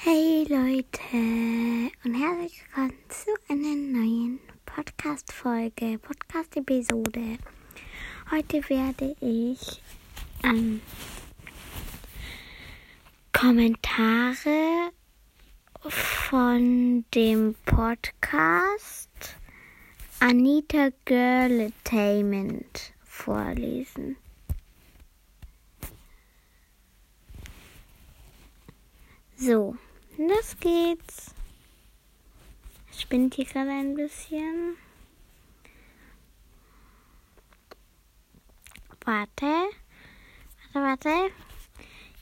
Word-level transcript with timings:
Hey 0.00 0.46
Leute 0.48 1.90
und 2.04 2.14
herzlich 2.14 2.62
willkommen 2.62 2.92
zu 3.08 3.30
einer 3.48 3.74
neuen 3.74 4.38
Podcast-Folge, 4.64 5.98
Podcast-Episode. 5.98 7.38
Heute 8.30 8.58
werde 8.68 9.16
ich 9.20 9.82
ähm, 10.44 10.80
Kommentare 13.32 14.92
von 15.80 17.04
dem 17.12 17.56
Podcast 17.66 19.36
Anita 20.20 20.90
Girltainment 21.06 22.92
vorlesen. 23.02 24.16
So, 29.36 29.76
los 30.18 30.56
geht's. 30.58 31.32
Es 32.90 33.00
spinnt 33.02 33.34
hier 33.34 33.44
gerade 33.44 33.70
ein 33.70 33.94
bisschen. 33.94 34.76
Warte. 39.04 39.70
Warte, 40.72 40.74
warte. 40.74 41.32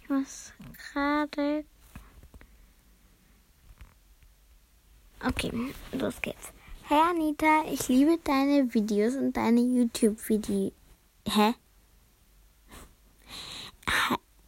Ich 0.02 0.08
muss 0.08 0.52
gerade. 0.92 1.64
Okay, 5.24 5.50
los 5.92 6.20
geht's. 6.20 6.52
Hey 6.88 7.00
Anita, 7.00 7.64
ich 7.64 7.88
liebe 7.88 8.18
deine 8.22 8.72
Videos 8.72 9.16
und 9.16 9.36
deine 9.36 9.60
YouTube-Videos. 9.60 10.72
Hä? 11.26 11.54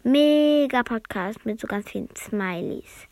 Mega 0.03 0.83
Podcast 0.83 1.45
mit 1.45 1.59
so 1.59 1.67
ganz 1.67 1.89
vielen 1.89 2.07
Smileys. 2.15 3.07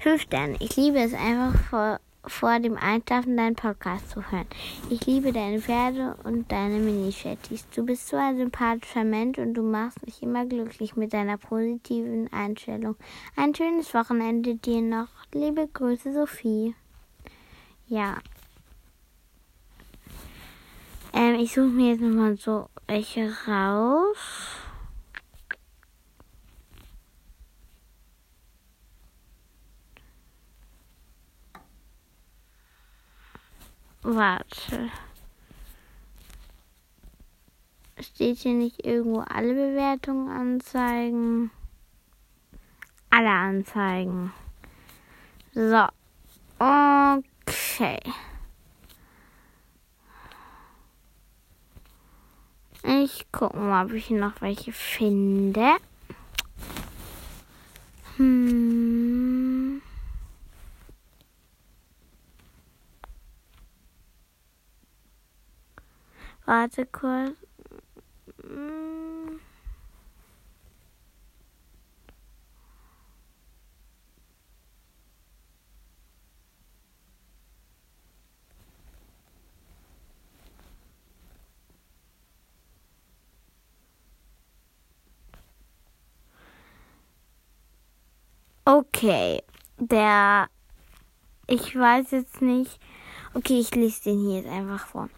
5 0.00 0.20
Sterne. 0.22 0.56
Ich 0.60 0.76
liebe 0.76 0.98
es 0.98 1.14
einfach 1.14 1.54
vor 1.70 2.00
vor 2.28 2.60
dem 2.60 2.76
Einschlafen 2.76 3.36
deinen 3.36 3.56
Podcast 3.56 4.10
zu 4.10 4.30
hören. 4.30 4.46
Ich 4.90 5.06
liebe 5.06 5.32
deine 5.32 5.60
Pferde 5.60 6.16
und 6.24 6.50
deine 6.52 6.78
Mini-Chatties. 6.78 7.66
Du 7.74 7.84
bist 7.84 8.08
so 8.08 8.16
ein 8.16 8.36
sympathischer 8.36 9.04
Mensch 9.04 9.38
und 9.38 9.54
du 9.54 9.62
machst 9.62 10.04
mich 10.04 10.22
immer 10.22 10.46
glücklich 10.46 10.96
mit 10.96 11.12
deiner 11.12 11.38
positiven 11.38 12.32
Einstellung. 12.32 12.96
Ein 13.36 13.54
schönes 13.54 13.92
Wochenende 13.94 14.54
dir 14.54 14.82
noch. 14.82 15.08
Liebe 15.32 15.68
Grüße, 15.72 16.12
Sophie. 16.12 16.74
Ja. 17.86 18.18
Ähm, 21.12 21.36
ich 21.36 21.52
suche 21.52 21.66
mir 21.68 21.92
jetzt 21.92 22.00
nochmal 22.00 22.36
so 22.36 22.68
welche 22.86 23.32
raus. 23.46 24.16
Warte. 34.10 34.88
Steht 38.00 38.38
hier 38.38 38.54
nicht 38.54 38.86
irgendwo 38.86 39.20
alle 39.20 39.52
Bewertungen 39.52 40.30
anzeigen? 40.30 41.50
Alle 43.10 43.28
anzeigen. 43.28 44.32
So. 45.52 45.88
Okay. 46.58 48.00
Ich 52.84 53.30
gucke 53.30 53.58
mal, 53.58 53.84
ob 53.84 53.92
ich 53.92 54.08
noch 54.08 54.40
welche 54.40 54.72
finde. 54.72 55.76
Hm. 58.16 58.67
Warte 66.48 66.86
kurz. 66.86 67.36
Okay, 88.64 89.42
der, 89.76 90.48
ich 91.46 91.78
weiß 91.78 92.12
jetzt 92.12 92.40
nicht. 92.40 92.80
Okay, 93.34 93.60
ich 93.60 93.74
lese 93.74 94.04
den 94.04 94.20
hier 94.20 94.38
jetzt 94.40 94.48
einfach 94.48 94.86
vor. 94.86 95.10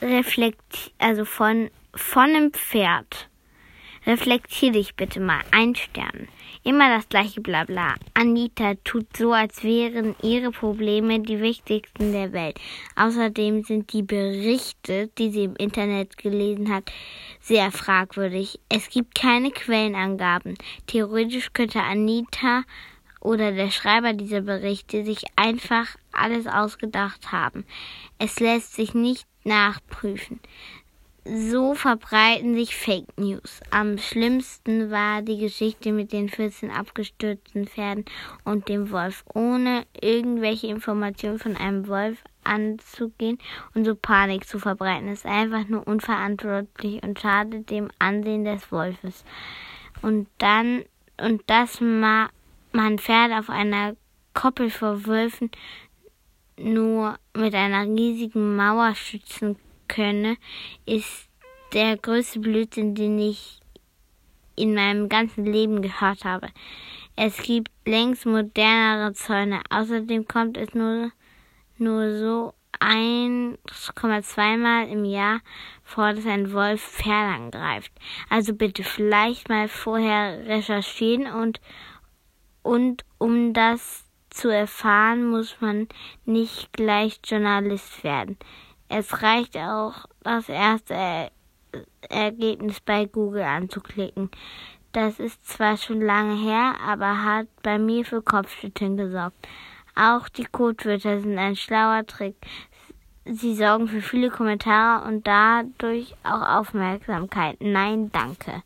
Reflekt, 0.00 0.92
also 0.98 1.24
von, 1.24 1.70
von 1.94 2.24
einem 2.24 2.52
Pferd. 2.52 3.28
Reflektier 4.06 4.72
dich 4.72 4.94
bitte 4.94 5.20
mal. 5.20 5.40
Ein 5.50 5.74
Stern. 5.74 6.28
Immer 6.62 6.88
das 6.88 7.08
gleiche 7.08 7.42
Blabla. 7.42 7.96
Anita 8.14 8.74
tut 8.82 9.14
so, 9.14 9.32
als 9.32 9.62
wären 9.62 10.14
ihre 10.22 10.50
Probleme 10.52 11.20
die 11.20 11.40
wichtigsten 11.40 12.12
der 12.12 12.32
Welt. 12.32 12.58
Außerdem 12.96 13.62
sind 13.62 13.92
die 13.92 14.02
Berichte, 14.02 15.10
die 15.18 15.30
sie 15.30 15.44
im 15.44 15.56
Internet 15.56 16.16
gelesen 16.16 16.72
hat, 16.72 16.90
sehr 17.40 17.70
fragwürdig. 17.70 18.58
Es 18.70 18.88
gibt 18.88 19.14
keine 19.14 19.50
Quellenangaben. 19.50 20.54
Theoretisch 20.86 21.52
könnte 21.52 21.82
Anita 21.82 22.64
oder 23.20 23.52
der 23.52 23.70
Schreiber 23.70 24.12
dieser 24.12 24.40
Berichte 24.40 25.04
sich 25.04 25.24
einfach 25.36 25.96
alles 26.12 26.46
ausgedacht 26.46 27.32
haben. 27.32 27.64
Es 28.18 28.40
lässt 28.40 28.74
sich 28.74 28.94
nicht 28.94 29.26
nachprüfen. 29.44 30.40
So 31.24 31.74
verbreiten 31.74 32.54
sich 32.54 32.74
Fake 32.74 33.18
News. 33.18 33.60
Am 33.70 33.98
schlimmsten 33.98 34.90
war 34.90 35.20
die 35.20 35.36
Geschichte 35.36 35.92
mit 35.92 36.12
den 36.12 36.30
14 36.30 36.70
abgestürzten 36.70 37.66
Pferden 37.66 38.06
und 38.44 38.68
dem 38.70 38.90
Wolf. 38.90 39.22
Ohne 39.34 39.84
irgendwelche 40.00 40.68
Informationen 40.68 41.38
von 41.38 41.56
einem 41.56 41.86
Wolf 41.88 42.24
anzugehen 42.42 43.38
und 43.74 43.84
so 43.84 43.94
Panik 43.94 44.46
zu 44.46 44.58
verbreiten, 44.58 45.08
ist 45.08 45.26
einfach 45.26 45.68
nur 45.68 45.86
unverantwortlich 45.86 47.02
und 47.02 47.20
schadet 47.20 47.68
dem 47.68 47.90
Ansehen 47.98 48.44
des 48.44 48.72
Wolfes. 48.72 49.24
Und 50.00 50.26
dann, 50.38 50.84
und 51.20 51.42
dass 51.48 51.82
ma, 51.82 52.30
man 52.72 52.98
Pferde 52.98 53.38
auf 53.38 53.50
einer 53.50 53.96
Koppel 54.34 54.70
vor 54.70 55.06
Wölfen 55.06 55.50
nur 56.58 57.18
mit 57.34 57.54
einer 57.54 57.84
riesigen 57.86 58.56
Mauer 58.56 58.94
schützen 58.94 59.56
könne, 59.88 60.36
ist 60.86 61.28
der 61.72 61.96
größte 61.96 62.40
Blödsinn, 62.40 62.94
den 62.94 63.18
ich 63.18 63.60
in 64.56 64.74
meinem 64.74 65.08
ganzen 65.08 65.46
Leben 65.46 65.82
gehört 65.82 66.24
habe. 66.24 66.48
Es 67.16 67.38
gibt 67.42 67.70
längst 67.86 68.26
modernere 68.26 69.12
Zäune. 69.14 69.60
Außerdem 69.70 70.26
kommt 70.26 70.56
es 70.56 70.74
nur, 70.74 71.12
nur 71.78 72.18
so 72.18 72.54
1,2 72.80 74.56
Mal 74.56 74.88
im 74.88 75.04
Jahr 75.04 75.40
vor, 75.82 76.12
dass 76.12 76.26
ein 76.26 76.52
Wolf 76.52 76.80
Pferde 76.80 77.34
angreift. 77.34 77.92
Also 78.28 78.54
bitte 78.54 78.84
vielleicht 78.84 79.48
mal 79.48 79.68
vorher 79.68 80.46
recherchieren 80.46 81.26
und, 81.26 81.60
und 82.62 83.04
um 83.18 83.52
das 83.52 84.04
zu 84.30 84.48
erfahren, 84.48 85.26
muss 85.26 85.60
man 85.60 85.88
nicht 86.24 86.72
gleich 86.72 87.20
Journalist 87.24 88.04
werden. 88.04 88.36
Es 88.88 89.22
reicht 89.22 89.56
auch, 89.56 90.06
das 90.22 90.48
erste 90.48 90.94
er 90.94 91.30
Ergebnis 92.08 92.80
bei 92.80 93.04
Google 93.04 93.42
anzuklicken. 93.42 94.30
Das 94.92 95.20
ist 95.20 95.46
zwar 95.46 95.76
schon 95.76 96.00
lange 96.00 96.34
her, 96.34 96.74
aber 96.84 97.22
hat 97.22 97.46
bei 97.62 97.78
mir 97.78 98.04
für 98.04 98.22
Kopfschütteln 98.22 98.96
gesorgt. 98.96 99.46
Auch 99.94 100.28
die 100.28 100.44
Codewörter 100.44 101.20
sind 101.20 101.38
ein 101.38 101.54
schlauer 101.54 102.04
Trick. 102.06 102.34
Sie 103.24 103.54
sorgen 103.54 103.86
für 103.86 104.02
viele 104.02 104.30
Kommentare 104.30 105.06
und 105.06 105.26
dadurch 105.26 106.14
auch 106.24 106.58
Aufmerksamkeit. 106.58 107.58
Nein, 107.60 108.10
danke. 108.10 108.62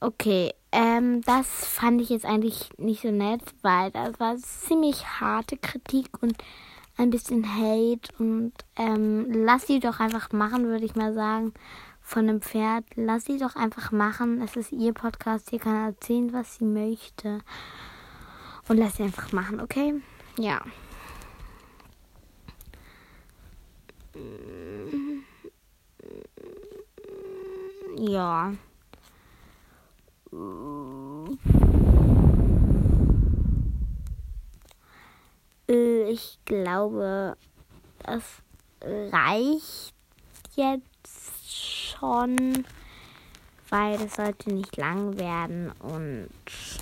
Okay, 0.00 0.52
ähm, 0.76 1.22
das 1.22 1.46
fand 1.46 2.02
ich 2.02 2.10
jetzt 2.10 2.26
eigentlich 2.26 2.68
nicht 2.76 3.00
so 3.00 3.10
nett, 3.10 3.40
weil 3.62 3.90
das 3.92 4.20
war 4.20 4.36
ziemlich 4.36 5.06
harte 5.06 5.56
Kritik 5.56 6.22
und 6.22 6.36
ein 6.98 7.08
bisschen 7.08 7.46
Hate 7.56 8.12
und 8.18 8.52
ähm, 8.76 9.26
lass 9.32 9.66
sie 9.66 9.80
doch 9.80 10.00
einfach 10.00 10.32
machen, 10.32 10.66
würde 10.66 10.84
ich 10.84 10.94
mal 10.94 11.14
sagen, 11.14 11.54
von 12.02 12.28
einem 12.28 12.42
Pferd. 12.42 12.84
Lass 12.94 13.24
sie 13.24 13.38
doch 13.38 13.56
einfach 13.56 13.90
machen. 13.90 14.42
Es 14.42 14.54
ist 14.54 14.70
ihr 14.70 14.92
Podcast, 14.92 15.48
sie 15.48 15.58
kann 15.58 15.86
erzählen, 15.86 16.34
was 16.34 16.56
sie 16.56 16.64
möchte. 16.64 17.40
Und 18.68 18.76
lass 18.76 18.96
sie 18.96 19.04
einfach 19.04 19.32
machen, 19.32 19.60
okay? 19.60 19.94
Ja. 20.38 20.60
Ja. 27.96 28.52
Äh, 35.68 36.10
ich 36.10 36.38
glaube, 36.44 37.36
das 38.02 38.22
reicht 38.80 39.94
jetzt 40.54 41.96
schon, 41.98 42.64
weil 43.70 43.98
das 43.98 44.14
sollte 44.16 44.52
nicht 44.52 44.76
lang 44.76 45.18
werden. 45.18 45.72
Und 45.80 46.28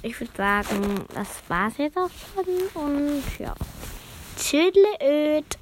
ich 0.02 0.20
würde 0.20 0.32
sagen, 0.36 1.04
das 1.14 1.42
war's 1.48 1.78
jetzt 1.78 1.96
auch 1.96 2.10
schon. 2.10 2.82
Und 2.82 3.38
ja, 3.38 3.54
tschüdelöd. 4.36 5.58